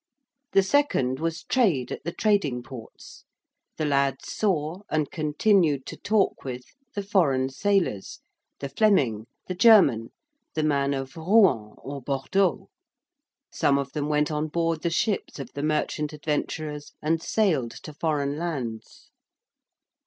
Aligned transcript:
The 0.53 0.63
second 0.63 1.19
was 1.19 1.43
Trade 1.43 1.91
at 1.91 2.03
the 2.03 2.11
trading 2.11 2.63
ports: 2.63 3.23
the 3.77 3.85
lads 3.85 4.31
saw, 4.33 4.79
and 4.89 5.11
continued 5.11 5.85
to 5.85 5.95
talk 5.95 6.43
with, 6.43 6.63
the 6.95 7.03
foreign 7.03 7.49
sailors 7.49 8.19
the 8.61 8.69
Fleming, 8.69 9.27
the 9.45 9.53
German, 9.53 10.11
the 10.55 10.63
man 10.63 10.95
of 10.95 11.15
Rouen 11.15 11.75
or 11.77 12.01
Bordeaux: 12.01 12.67
some 13.51 13.77
of 13.77 13.91
them 13.91 14.09
went 14.09 14.31
on 14.31 14.47
board 14.47 14.81
the 14.81 14.89
ships 14.89 15.37
of 15.37 15.53
the 15.53 15.61
merchant 15.61 16.13
adventurers 16.13 16.93
and 17.03 17.21
sailed 17.21 17.69
to 17.69 17.93
foreign 17.93 18.39
lands. 18.39 19.11